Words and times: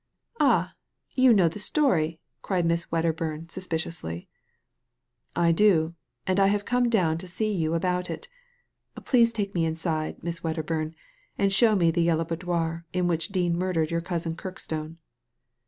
"Ah! 0.39 0.73
you 1.11 1.31
know 1.31 1.47
the 1.47 1.59
story 1.59 2.07
I 2.07 2.17
*' 2.31 2.41
cried 2.41 2.65
Miss 2.65 2.91
Wedder 2.91 3.13
bum, 3.13 3.47
suspiciously. 3.49 4.27
''I 5.35 5.53
do; 5.53 5.93
and 6.25 6.39
I 6.39 6.47
have 6.47 6.65
come 6.65 6.89
down 6.89 7.19
to 7.19 7.27
see 7.27 7.53
you 7.53 7.75
about 7.75 8.09
it 8.09 8.27
Please 9.05 9.31
take 9.31 9.53
me 9.53 9.63
inside, 9.63 10.23
Miss 10.23 10.39
Wedderbum, 10.43 10.95
and 11.37 11.53
show 11.53 11.75
me 11.75 11.91
the 11.91 12.01
Yellow 12.01 12.25
Boudoir 12.25 12.83
in 12.91 13.05
which 13.07 13.27
Dean 13.27 13.55
murdered 13.55 13.91
your 13.91 14.01
cousin 14.01 14.35
Kirkstone." 14.35 14.97